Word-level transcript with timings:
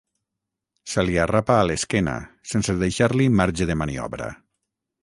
Se 0.93 1.03
li 1.09 1.17
arrapa 1.25 1.57
a 1.59 1.67
l'esquena, 1.73 2.17
sense 2.53 2.77
deixar-li 2.81 3.33
marge 3.43 3.71
de 3.73 3.79
maniobra. 3.85 4.37